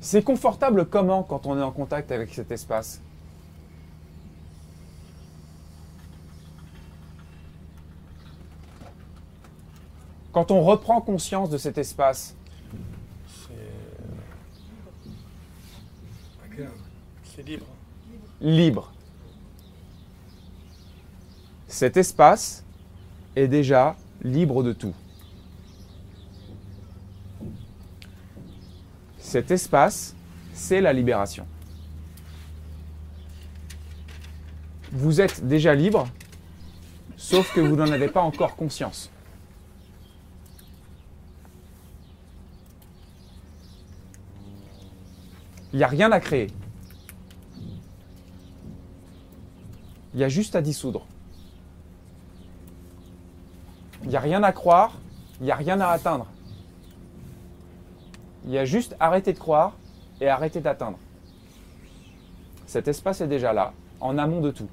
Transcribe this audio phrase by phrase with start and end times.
[0.00, 3.00] C'est confortable comment quand on est en contact avec cet espace?
[10.32, 12.34] Quand on reprend conscience de cet espace,
[17.24, 17.66] C'est libre.
[18.40, 18.92] libre,
[21.68, 22.64] cet espace
[23.34, 24.94] est déjà libre de tout.
[29.30, 30.16] Cet espace,
[30.54, 31.46] c'est la libération.
[34.90, 36.08] Vous êtes déjà libre,
[37.16, 39.08] sauf que vous n'en avez pas encore conscience.
[45.72, 46.48] Il n'y a rien à créer.
[50.12, 51.06] Il y a juste à dissoudre.
[54.02, 54.98] Il n'y a rien à croire,
[55.40, 56.26] il n'y a rien à atteindre.
[58.44, 59.76] Il y a juste arrêter de croire
[60.20, 60.98] et arrêter d'atteindre.
[62.66, 64.68] Cet espace est déjà là, en amont de tout.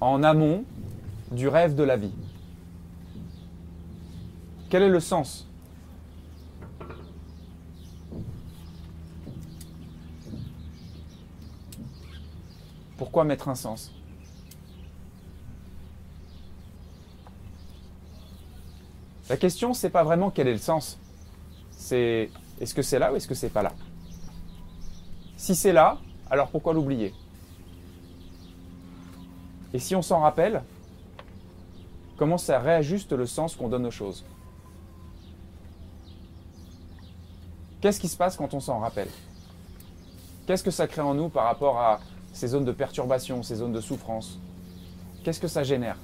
[0.00, 0.64] En amont
[1.30, 2.12] du rêve de la vie.
[4.70, 5.46] Quel est le sens?
[12.96, 13.92] Pourquoi mettre un sens?
[19.28, 20.98] La question, c'est pas vraiment quel est le sens.
[21.86, 23.72] C'est est-ce que c'est là ou est-ce que c'est pas là?
[25.36, 25.98] Si c'est là,
[26.28, 27.14] alors pourquoi l'oublier?
[29.72, 30.64] Et si on s'en rappelle,
[32.16, 34.24] comment ça réajuste le sens qu'on donne aux choses?
[37.80, 39.10] Qu'est-ce qui se passe quand on s'en rappelle?
[40.48, 42.00] Qu'est-ce que ça crée en nous par rapport à
[42.32, 44.40] ces zones de perturbation, ces zones de souffrance?
[45.22, 45.98] Qu'est-ce que ça génère?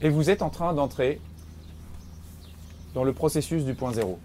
[0.00, 1.20] Et vous êtes en train d'entrer
[2.94, 4.18] dans le processus du point zéro.